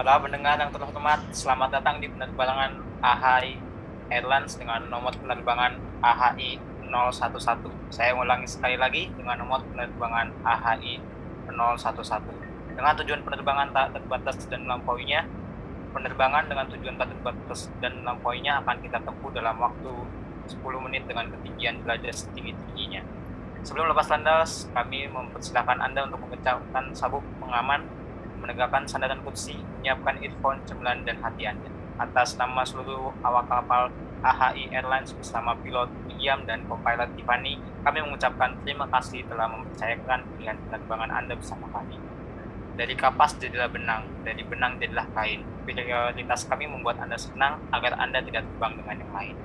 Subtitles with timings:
[0.00, 2.72] Para pendengar yang terhormat, selamat datang di penerbangan
[3.04, 3.60] AHI
[4.08, 6.56] Airlines dengan nomor penerbangan AHI
[6.88, 7.68] 011.
[7.92, 11.04] Saya ulangi sekali lagi dengan nomor penerbangan AHI
[11.52, 12.16] 011.
[12.72, 15.28] Dengan tujuan penerbangan tak terbatas dan melampauinya,
[15.92, 19.92] penerbangan dengan tujuan tak terbatas dan melampauinya akan kita tempuh dalam waktu
[20.48, 23.04] 10 menit dengan ketinggian derajat setinggi-tingginya.
[23.68, 27.99] Sebelum lepas landas, kami mempersilahkan Anda untuk memecahkan sabuk pengaman
[28.40, 31.68] menegakkan sandaran kursi, menyiapkan earphone, cemilan, dan hati Anda.
[32.00, 33.92] Atas nama seluruh awak kapal
[34.24, 40.56] AHI Airlines bersama pilot William dan co-pilot Tiffany, kami mengucapkan terima kasih telah mempercayakan pilihan
[40.68, 41.96] penerbangan Anda bersama kami.
[42.76, 45.44] Dari kapas jadilah benang, dari benang jadilah kain.
[45.68, 49.36] Prioritas kami membuat Anda senang agar Anda tidak terbang dengan yang lain.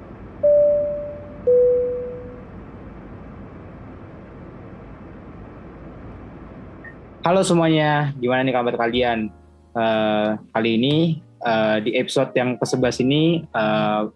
[7.25, 9.33] Halo semuanya, gimana nih kabar kalian?
[9.73, 10.95] Uh, kali ini
[11.41, 14.13] uh, di episode yang ke-11 ini uh,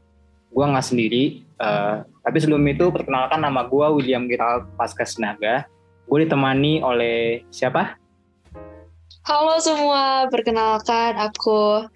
[0.53, 5.65] gue nggak sendiri, uh, tapi sebelum itu perkenalkan nama gue William Giral Pasca Senaga.
[6.05, 7.97] Gue ditemani oleh siapa?
[9.25, 11.89] Halo semua, perkenalkan aku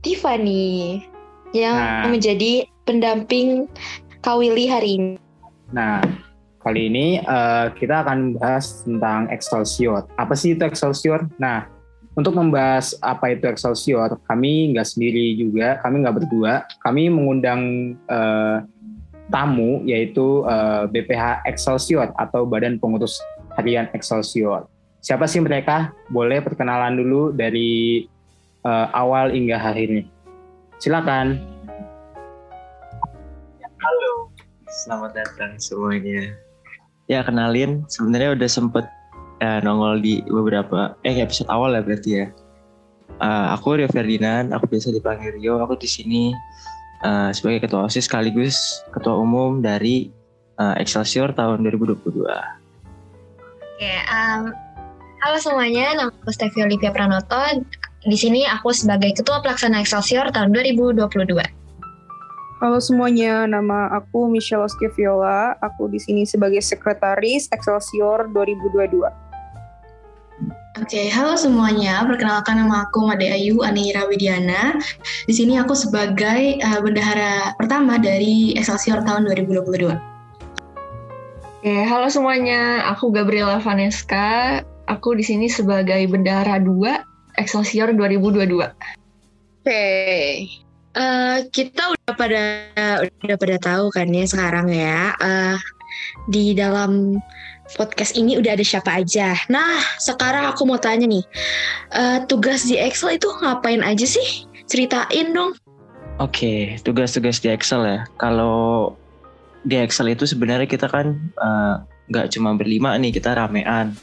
[0.00, 1.04] Tiffany
[1.52, 2.08] yang nah.
[2.08, 3.68] menjadi pendamping
[4.24, 5.14] Kawili hari ini.
[5.68, 6.00] Nah,
[6.60, 10.04] Kali ini uh, kita akan membahas tentang Excelsior.
[10.20, 11.24] Apa sih itu Excelsior?
[11.40, 11.64] Nah,
[12.12, 16.68] untuk membahas apa itu Excelsior, kami nggak sendiri juga, kami nggak berdua.
[16.84, 18.60] Kami mengundang uh,
[19.32, 23.16] tamu yaitu uh, eh, BPH Excelsior atau Badan Pengurus
[23.56, 24.68] Harian Excelsior.
[25.00, 25.96] Siapa sih mereka?
[26.12, 28.04] Boleh perkenalan dulu dari
[28.68, 30.04] uh, awal hingga akhir ini.
[30.76, 31.40] Silakan.
[33.80, 34.28] Halo,
[34.68, 36.49] selamat datang semuanya
[37.10, 38.86] ya kenalin sebenarnya udah sempet
[39.42, 42.26] uh, nongol di beberapa eh episode awal ya berarti ya.
[43.20, 45.58] Uh, aku Rio Ferdinand, aku biasa dipanggil Rio.
[45.60, 46.30] Aku di sini
[47.02, 48.54] uh, sebagai ketua OSIS sekaligus
[48.94, 50.08] ketua umum dari
[50.62, 51.98] uh, Excelsior tahun 2022.
[53.58, 54.54] Oke, um,
[55.26, 57.66] halo semuanya, nama aku Stevi Olivia Pranoto.
[58.00, 61.59] Di sini aku sebagai ketua pelaksana Excelsior tahun 2022.
[62.60, 65.56] Halo semuanya, nama aku Michelle Oski Viola.
[65.64, 69.00] Aku di sini sebagai sekretaris Excelsior 2022.
[69.00, 69.16] Oke,
[70.76, 72.04] okay, halo semuanya.
[72.04, 74.76] Perkenalkan nama aku Made Ayu Anira Widiana.
[75.24, 79.64] Di sini aku sebagai uh, bendahara pertama dari Excelsior tahun 2022.
[79.64, 79.96] Oke,
[81.64, 82.84] okay, halo semuanya.
[82.92, 84.60] Aku Gabriela Vaneska.
[84.84, 88.52] Aku di sini sebagai bendahara 2 Excelsior 2022.
[88.52, 88.68] Oke,
[89.64, 90.44] okay.
[90.90, 92.42] Uh, kita udah pada
[93.22, 95.54] udah pada tahu kan ya sekarang ya uh,
[96.26, 97.14] di dalam
[97.78, 99.38] podcast ini udah ada siapa aja.
[99.46, 101.22] Nah sekarang aku mau tanya nih
[101.94, 104.50] uh, tugas di Excel itu ngapain aja sih?
[104.66, 105.54] Ceritain dong.
[106.18, 108.00] Oke okay, tugas-tugas di Excel ya.
[108.18, 108.98] Kalau
[109.62, 111.14] di Excel itu sebenarnya kita kan
[112.10, 113.94] nggak uh, cuma berlima nih kita ramean.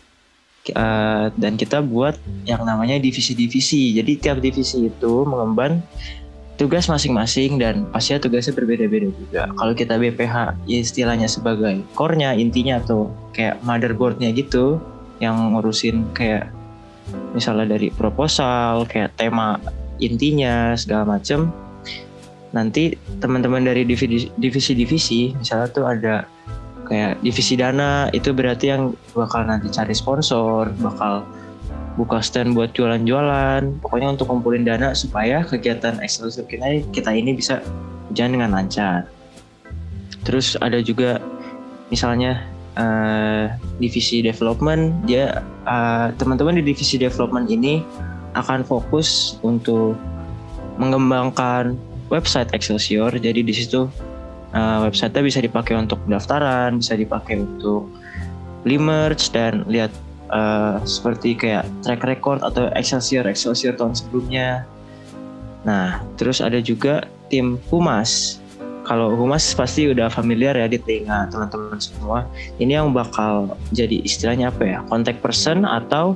[0.76, 3.96] Uh, dan kita buat yang namanya divisi-divisi.
[3.96, 5.80] Jadi tiap divisi itu mengemban
[6.58, 9.46] tugas masing-masing dan pastinya tugasnya berbeda-beda juga.
[9.54, 14.82] Kalau kita BPH ya istilahnya sebagai core-nya intinya tuh kayak motherboard-nya gitu
[15.22, 16.50] yang ngurusin kayak
[17.38, 19.62] misalnya dari proposal, kayak tema
[20.02, 21.54] intinya segala macem.
[22.52, 26.26] Nanti teman-teman dari divisi-divisi misalnya tuh ada
[26.90, 31.22] kayak divisi dana itu berarti yang bakal nanti cari sponsor, bakal
[31.98, 33.82] buka stand buat jualan-jualan.
[33.82, 37.60] Pokoknya untuk kumpulin dana supaya kegiatan eksklusif kita kita ini bisa
[38.14, 39.10] berjalan dengan lancar.
[40.24, 41.18] Terus ada juga
[41.90, 42.46] misalnya
[42.78, 43.50] uh,
[43.82, 47.82] divisi development dia uh, teman-teman di divisi development ini
[48.38, 49.98] akan fokus untuk
[50.78, 51.74] mengembangkan
[52.14, 53.90] website Excelsior jadi di situ
[54.54, 57.90] uh, websitenya bisa dipakai untuk pendaftaran bisa dipakai untuk
[58.62, 58.78] beli
[59.34, 59.90] dan lihat
[60.32, 64.64] uh, seperti kayak track record atau Excelsior Excelsior tahun sebelumnya.
[65.68, 68.40] Nah, terus ada juga tim humas.
[68.88, 72.24] Kalau humas pasti udah familiar ya di telinga teman-teman semua.
[72.56, 74.80] Ini yang bakal jadi istilahnya apa ya?
[74.88, 76.16] Contact person atau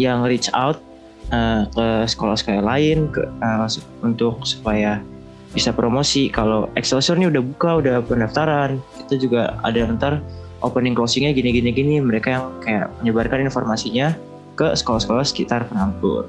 [0.00, 0.80] yang reach out
[1.28, 3.68] uh, ke sekolah-sekolah lain ke, uh,
[4.00, 5.04] untuk supaya
[5.52, 6.32] bisa promosi.
[6.32, 10.24] Kalau Excelsior ini udah buka, udah pendaftaran, itu juga ada ntar
[10.66, 11.70] opening closingnya gini gini.
[11.70, 14.18] Gini mereka yang kayak menyebarkan informasinya
[14.58, 16.26] ke sekolah-sekolah sekitar penampur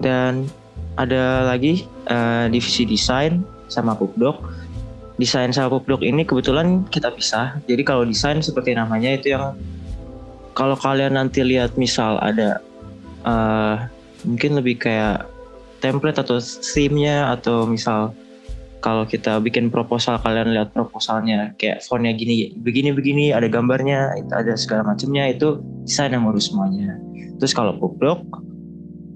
[0.00, 0.48] dan
[0.98, 4.40] ada lagi uh, divisi desain sama pupdok.
[5.20, 7.60] Desain sama pupdok ini kebetulan kita pisah.
[7.68, 9.54] Jadi kalau desain seperti namanya itu yang
[10.52, 12.60] kalau kalian nanti lihat misal ada
[13.24, 13.88] uh,
[14.24, 15.28] mungkin lebih kayak
[15.80, 18.12] template atau theme-nya atau misal
[18.82, 24.32] kalau kita bikin proposal kalian lihat proposalnya kayak fontnya gini begini begini ada gambarnya itu
[24.34, 26.98] ada segala macamnya itu desain yang ngurus semuanya.
[27.38, 28.26] Terus kalau pubdoc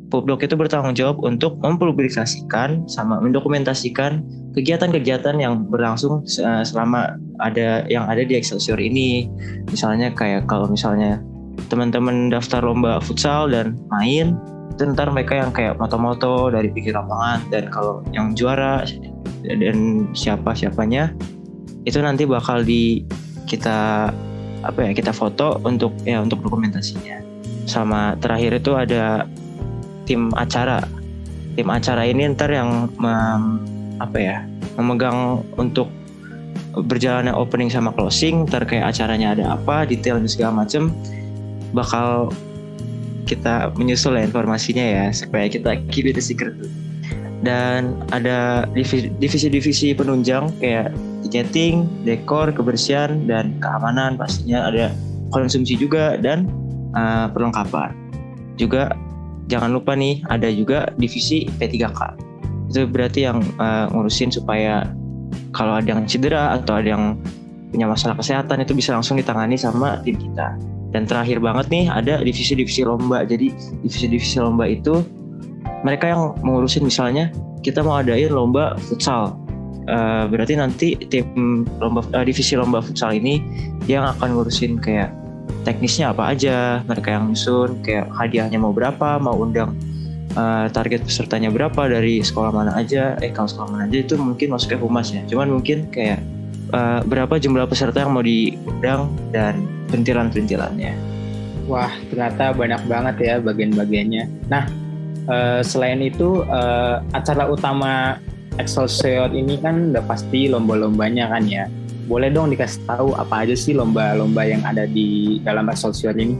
[0.06, 4.22] pubdoc itu bertanggung jawab untuk mempublikasikan sama mendokumentasikan
[4.54, 9.26] kegiatan-kegiatan yang berlangsung eh, selama ada yang ada di Excelsior ini.
[9.66, 11.18] Misalnya kayak kalau misalnya
[11.66, 14.38] teman-teman daftar lomba futsal dan main
[14.76, 18.84] itu ntar mereka yang kayak moto-moto dari pinggir lapangan dan kalau yang juara
[19.46, 21.14] dan siapa siapanya
[21.86, 23.06] itu nanti bakal di
[23.46, 24.10] kita
[24.66, 27.22] apa ya kita foto untuk ya untuk dokumentasinya.
[27.70, 29.30] Sama terakhir itu ada
[30.06, 30.82] tim acara.
[31.54, 33.42] Tim acara ini ntar yang mem,
[34.02, 34.36] apa ya
[34.76, 35.88] memegang untuk
[36.76, 40.92] berjalannya opening sama closing terkait acaranya ada apa detail dan segala macem
[41.72, 42.28] bakal
[43.24, 46.52] kita menyusul ya informasinya ya supaya kita keep it secret
[47.46, 50.90] dan ada divisi-divisi penunjang kayak
[51.22, 54.90] ticketing, dekor, kebersihan dan keamanan pastinya ada
[55.30, 56.50] konsumsi juga dan
[56.98, 57.94] uh, perlengkapan.
[58.58, 58.90] Juga
[59.46, 62.18] jangan lupa nih ada juga divisi P3K.
[62.74, 64.90] Itu berarti yang uh, ngurusin supaya
[65.54, 67.14] kalau ada yang cedera atau ada yang
[67.70, 70.58] punya masalah kesehatan itu bisa langsung ditangani sama tim kita.
[70.90, 73.22] Dan terakhir banget nih ada divisi-divisi lomba.
[73.22, 73.52] Jadi
[73.86, 75.02] divisi-divisi lomba itu
[75.86, 77.30] mereka yang mengurusin misalnya
[77.62, 79.38] kita mau adain lomba futsal.
[79.86, 83.38] Uh, berarti nanti tim lomba uh, divisi lomba futsal ini
[83.86, 85.14] yang akan ngurusin kayak
[85.62, 89.78] teknisnya apa aja mereka yang nyusun kayak hadiahnya mau berapa mau undang
[90.34, 94.50] uh, target pesertanya berapa dari sekolah mana aja eh kalau sekolah mana aja itu mungkin
[94.50, 95.22] masuknya humas ya.
[95.30, 96.18] Cuman mungkin kayak
[96.74, 101.16] uh, berapa jumlah peserta yang mau diundang dan perintilan-perintilannya
[101.66, 104.24] wah ternyata banyak banget ya bagian-bagiannya.
[104.50, 104.85] Nah
[105.30, 108.18] uh, selain itu uh, acara utama
[108.56, 111.68] Excelsior ini kan udah pasti lomba-lombanya kan ya.
[112.08, 116.32] Boleh dong dikasih tahu apa aja sih lomba-lomba yang ada di dalam Excelsior ini?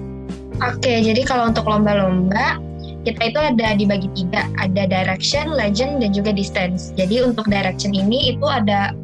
[0.65, 2.56] Oke, jadi kalau untuk lomba-lomba
[3.05, 6.91] kita itu ada dibagi tiga, ada direction, legend, dan juga distance.
[6.99, 8.97] Jadi untuk direction ini itu ada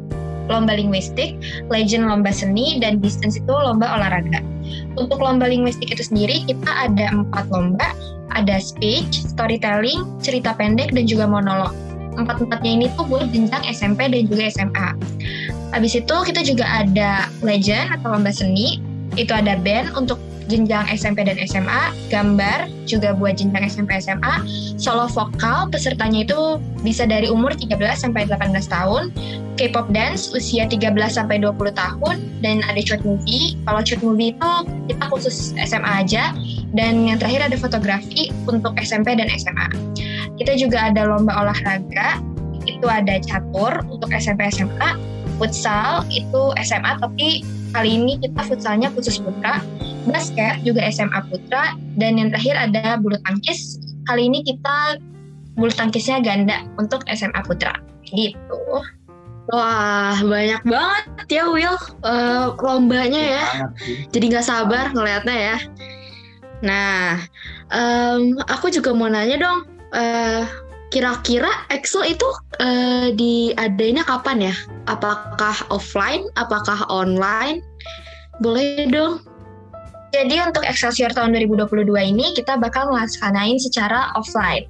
[0.51, 1.39] lomba linguistik,
[1.71, 4.43] legend lomba seni, dan distance itu lomba olahraga.
[4.99, 7.93] Untuk lomba linguistik itu sendiri kita ada empat lomba,
[8.33, 11.73] ada speech, storytelling, cerita pendek, dan juga monolog.
[12.13, 14.89] Empat-empatnya ini tuh buat jenjang SMP dan juga SMA.
[15.73, 18.77] Habis itu kita juga ada legend atau lomba seni,
[19.17, 20.21] itu ada band untuk
[20.51, 24.35] jenjang SMP dan SMA, gambar juga buat jenjang SMP SMA,
[24.75, 29.13] solo vokal pesertanya itu bisa dari umur 13 sampai 18 tahun,
[29.55, 33.55] K-pop dance usia 13 sampai 20 tahun dan ada short movie.
[33.69, 34.51] Kalau short movie itu
[34.89, 36.33] kita khusus SMA aja
[36.73, 39.67] dan yang terakhir ada fotografi untuk SMP dan SMA.
[40.41, 42.17] Kita juga ada lomba olahraga,
[42.65, 44.97] itu ada catur untuk SMP SMA,
[45.37, 47.43] futsal itu SMA tapi
[47.73, 49.59] kali ini kita futsalnya khusus putra,
[50.07, 53.79] basket juga SMA putra, dan yang terakhir ada bulu tangkis.
[54.07, 54.99] Kali ini kita
[55.55, 57.77] bulu tangkisnya ganda untuk SMA putra.
[58.07, 58.59] Gitu.
[59.51, 61.75] Wah, banyak banget ya Will
[62.07, 63.45] uh, lombanya ya.
[64.15, 65.57] Jadi nggak sabar ngelihatnya ya.
[66.63, 67.19] Nah,
[67.75, 70.47] um, aku juga mau nanya dong, uh,
[70.95, 72.27] kira-kira Excel itu
[72.63, 74.55] uh, diadainnya kapan ya?
[74.87, 76.23] Apakah offline?
[76.39, 77.59] Apakah online?
[78.39, 79.19] Boleh dong.
[80.13, 84.69] Jadi untuk Excelsior tahun 2022 ini kita bakal melaksanain secara offline.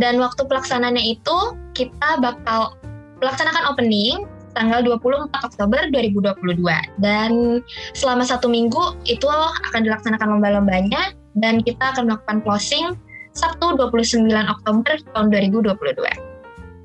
[0.00, 2.72] Dan waktu pelaksananya itu kita bakal
[3.20, 4.24] melaksanakan opening
[4.56, 6.64] tanggal 24 Oktober 2022
[7.04, 7.60] dan
[7.92, 12.96] selama satu minggu itu akan dilaksanakan lomba-lombanya dan kita akan melakukan closing
[13.36, 15.78] Sabtu 29 Oktober tahun 2022.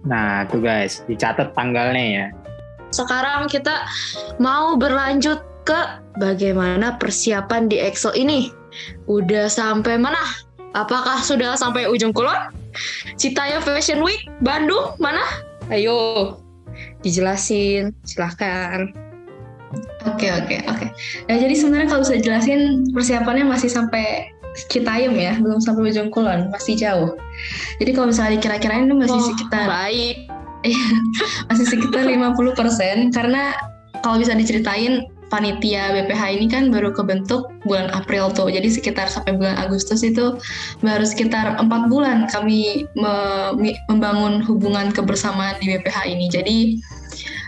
[0.05, 2.27] Nah, tuh guys, dicatat tanggalnya ya.
[2.93, 3.87] Sekarang kita
[4.37, 5.79] mau berlanjut ke
[6.19, 8.51] bagaimana persiapan di Excel ini.
[9.07, 10.19] Udah sampai mana?
[10.73, 12.49] Apakah sudah sampai ujung kulon?
[13.15, 15.21] Citaya Fashion Week Bandung mana?
[15.69, 16.37] Ayo,
[17.05, 17.93] dijelasin.
[18.01, 18.89] Silahkan.
[20.05, 20.87] Oke, oke, oke.
[21.29, 24.29] Nah, jadi sebenarnya kalau saya jelasin persiapannya masih sampai
[24.69, 27.17] Citayam ya, belum sampai ujung kulon, masih jauh.
[27.81, 30.17] Jadi kalau misalnya dikira-kirain itu masih oh, sekitar baik.
[30.63, 30.79] Iya,
[31.51, 33.51] masih sekitar 50% karena
[33.99, 35.03] kalau bisa diceritain
[35.33, 38.53] panitia BPH ini kan baru kebentuk bulan April tuh.
[38.53, 40.37] Jadi sekitar sampai bulan Agustus itu
[40.85, 43.15] baru sekitar empat bulan kami me
[43.89, 46.29] membangun hubungan kebersamaan di BPH ini.
[46.29, 46.57] Jadi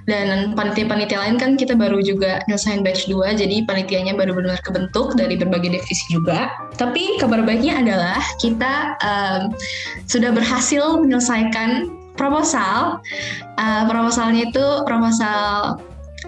[0.06, 5.18] dan panitia-panitia lain kan kita baru juga nyelesain batch 2 jadi panitianya baru benar kebentuk
[5.18, 9.50] dari berbagai divisi juga tapi kabar baiknya adalah kita um,
[10.06, 13.02] sudah berhasil menyelesaikan proposal
[13.58, 15.82] uh, proposalnya itu proposal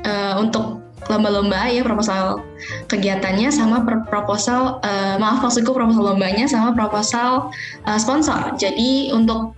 [0.09, 2.43] uh, untuk lomba-lomba ya proposal
[2.91, 7.51] kegiatannya sama proposal uh, maaf maksudku proposal lombanya sama proposal
[7.87, 8.55] uh, sponsor.
[8.59, 9.55] Jadi untuk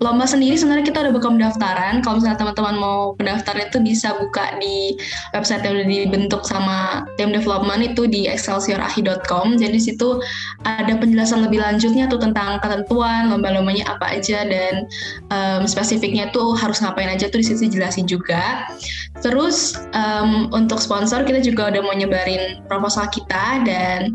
[0.00, 2.04] lomba sendiri sebenarnya kita udah buka pendaftaran.
[2.04, 4.92] Kalau misalnya teman-teman mau pendaftaran itu bisa buka di
[5.32, 9.56] website yang udah dibentuk sama tim development itu di excelsiorahi.com.
[9.56, 10.20] Jadi situ
[10.68, 14.84] ada penjelasan lebih lanjutnya tuh tentang ketentuan lomba-lombanya apa aja dan
[15.32, 18.68] um, spesifiknya tuh harus ngapain aja tuh di situ jelasin juga.
[19.24, 24.12] Terus um, untuk sponsor kita juga udah mau nyebarin proposal kita dan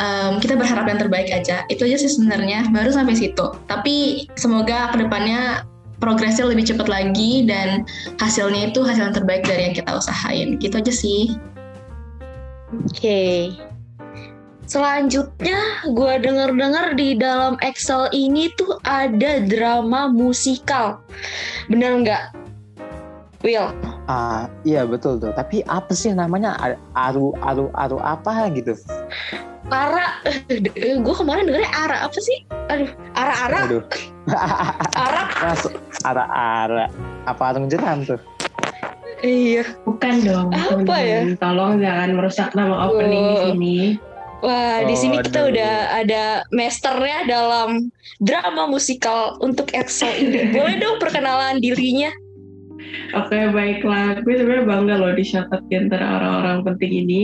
[0.00, 1.62] um, kita berharap yang terbaik aja.
[1.70, 3.46] Itu aja sih sebenarnya, baru sampai situ.
[3.66, 5.66] Tapi semoga ke depannya
[6.02, 7.86] progresnya lebih cepat lagi dan
[8.18, 10.58] hasilnya itu hasil yang terbaik dari yang kita usahain.
[10.58, 11.38] Gitu aja sih.
[12.74, 12.90] Oke.
[12.90, 13.38] Okay.
[14.64, 21.04] Selanjutnya, gue denger-dengar di dalam Excel ini tuh ada drama musikal.
[21.68, 22.32] Bener nggak,
[23.44, 23.68] Will?
[24.08, 25.36] Ah, iya betul tuh.
[25.36, 26.56] Tapi apa sih namanya
[26.96, 28.72] aru aru aru apa gitu?
[29.72, 30.20] Ara,
[30.52, 32.44] eh, gue kemarin dengernya Ara apa sih?
[32.68, 33.60] Aduh, Ara Ara.
[33.64, 33.82] Aduh.
[34.96, 35.22] Ara.
[35.40, 35.72] Masuk
[36.04, 36.84] Ara Ara.
[37.24, 38.20] Apa arung jeram tuh?
[39.24, 39.64] Iya.
[39.88, 40.52] Bukan dong.
[40.52, 41.20] Apa ya?
[41.40, 43.28] Tolong jangan merusak nama opening oh.
[43.32, 43.78] di sini.
[44.44, 45.50] Wah, oh, di sini kita aduh.
[45.56, 47.88] udah ada masternya dalam
[48.20, 50.52] drama musikal untuk Excel ini.
[50.52, 52.12] Boleh dong perkenalan dirinya?
[53.14, 57.22] Oke baiklah, gue sebenarnya bangga loh dicatat di antara orang-orang penting ini.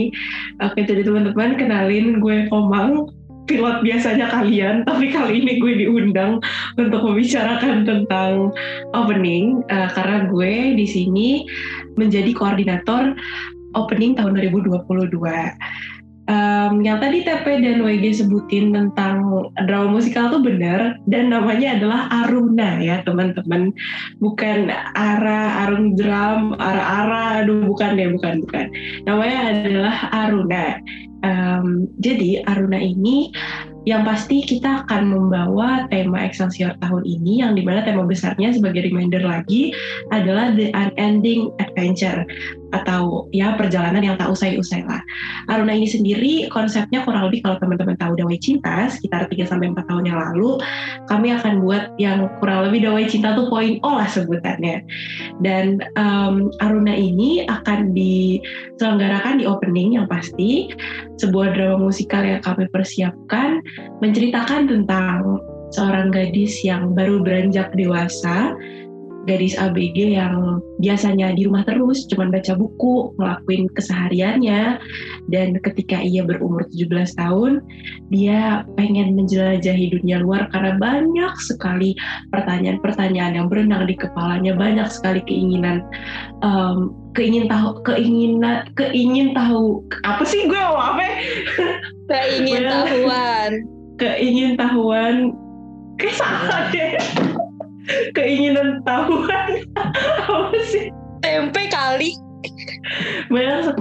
[0.63, 3.11] Oke jadi teman-teman kenalin gue Komang,
[3.51, 6.39] pilot biasanya kalian, tapi kali ini gue diundang
[6.79, 8.55] untuk membicarakan tentang
[8.95, 9.59] opening.
[9.67, 11.29] Uh, karena gue di sini
[11.99, 13.11] menjadi koordinator
[13.75, 15.11] opening tahun 2022
[16.31, 22.01] um, yang tadi TP dan WG sebutin tentang drama musikal tuh benar dan namanya adalah
[22.23, 23.75] Aruna ya teman-teman.
[24.23, 28.65] Bukan Ara Arung Drum Ara Ara aduh bukan deh bukan bukan.
[29.03, 30.79] Namanya adalah Aruna.
[31.21, 33.29] Um, jadi Aruna ini
[33.85, 38.85] yang pasti kita akan membawa tema Excelsior tahun ini yang di mana tema besarnya sebagai
[38.85, 39.73] reminder lagi
[40.13, 42.25] adalah The Unending Adventure
[42.71, 45.03] atau ya perjalanan yang tak usai-usai lah.
[45.51, 49.87] Aruna ini sendiri konsepnya kurang lebih kalau teman-teman tahu Dawai Cinta sekitar 3 sampai 4
[49.87, 50.59] tahun yang lalu
[51.07, 54.83] kami akan buat yang kurang lebih Dawai Cinta tuh poin O lah sebutannya.
[55.43, 60.71] Dan um, Aruna ini akan diselenggarakan di opening yang pasti
[61.19, 63.61] sebuah drama musikal yang kami persiapkan
[64.01, 68.53] menceritakan tentang seorang gadis yang baru beranjak dewasa,
[69.29, 74.81] gadis ABG yang biasanya di rumah terus, cuman baca buku, ngelakuin kesehariannya,
[75.29, 77.61] dan ketika ia berumur 17 tahun,
[78.09, 81.93] dia pengen menjelajahi dunia luar karena banyak sekali
[82.33, 85.85] pertanyaan-pertanyaan yang berenang di kepalanya, banyak sekali keinginan
[86.41, 91.05] um, keingin tahu keinginan keingin tahu apa sih gue apa?
[92.09, 93.51] Keingin tahuan.
[94.01, 95.15] keingin tahuan.
[96.01, 96.97] Kayak salah deh
[98.17, 99.65] keinginan tahuan.
[100.27, 100.89] Apa sih?
[101.21, 102.17] Tempe kali.
[103.29, 103.77] Banyak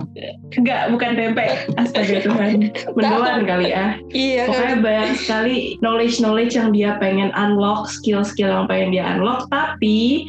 [0.61, 1.47] enggak bukan tempe.
[1.81, 2.71] Astaga Tuhan.
[2.93, 3.97] Mendoan kali ya.
[4.13, 4.85] Iya pokoknya kan.
[4.85, 9.49] banyak sekali knowledge knowledge yang dia pengen unlock skill skill yang pengen dia unlock.
[9.49, 10.29] Tapi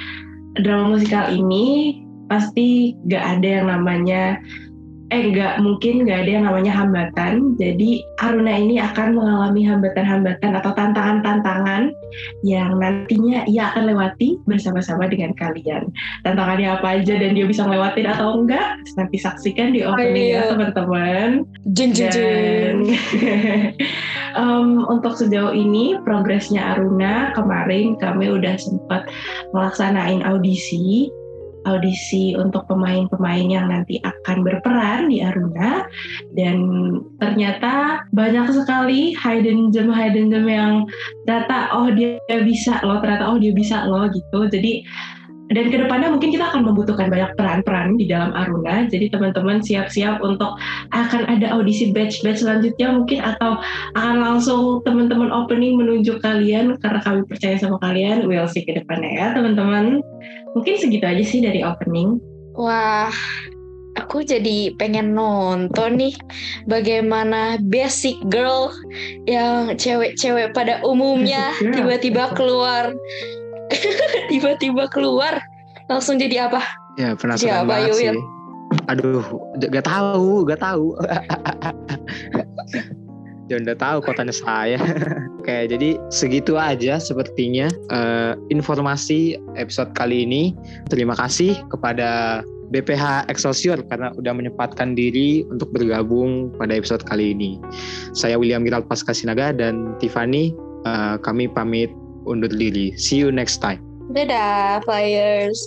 [0.63, 1.99] drama musikal ini
[2.31, 4.39] pasti gak ada yang namanya
[5.11, 7.59] eh nggak mungkin nggak ada yang namanya hambatan.
[7.59, 11.91] Jadi Aruna ini akan mengalami hambatan-hambatan atau tantangan-tantangan
[12.47, 15.91] yang nantinya ia akan lewati bersama-sama dengan kalian.
[16.23, 18.79] Tantangannya apa aja dan dia bisa ngelewatin atau enggak?
[18.95, 21.43] Nanti saksikan di opening ya teman-teman.
[21.75, 22.77] Jeng jeng jeng.
[24.39, 29.11] um, untuk sejauh ini progresnya Aruna kemarin kami udah sempat
[29.51, 31.11] melaksanain audisi
[31.65, 35.85] audisi untuk pemain-pemain yang nanti akan berperan di Aruna.
[36.33, 36.57] Dan
[37.21, 40.73] ternyata banyak sekali hidden gem hidden gem yang
[41.29, 44.49] data oh dia bisa loh ternyata oh dia bisa loh gitu.
[44.49, 44.85] Jadi
[45.51, 48.87] dan ke depannya mungkin kita akan membutuhkan banyak peran-peran di dalam Aruna.
[48.87, 50.55] Jadi teman-teman siap-siap untuk
[50.95, 53.59] akan ada audisi batch-batch selanjutnya mungkin atau
[53.99, 58.25] akan langsung teman-teman opening menunjuk kalian karena kami percaya sama kalian.
[58.31, 59.99] We'll see ke depannya ya teman-teman.
[60.55, 62.19] Mungkin segitu aja sih dari opening.
[62.55, 63.11] Wah,
[63.99, 66.15] aku jadi pengen nonton nih
[66.67, 68.71] bagaimana basic girl
[69.27, 72.91] yang cewek-cewek pada umumnya tiba-tiba keluar
[74.31, 75.41] tiba-tiba keluar
[75.89, 76.61] langsung jadi apa
[76.99, 78.11] Ya penasaran Siapa, banget sih.
[78.91, 79.23] Aduh,
[79.71, 80.95] gak tahu, gak tahu.
[83.51, 84.79] Jangan udah tahu kotanya saya.
[85.43, 90.55] Oke, jadi segitu aja sepertinya eh, informasi episode kali ini.
[90.87, 92.39] Terima kasih kepada
[92.71, 97.59] BPH Excelsior karena udah menyempatkan diri untuk bergabung pada episode kali ini.
[98.15, 100.55] Saya William Giral Paskasinaga dan Tiffany,
[100.87, 101.91] eh, kami pamit
[102.25, 102.93] undur diri.
[102.97, 103.81] See you next time.
[104.11, 105.59] Dadah, flyers.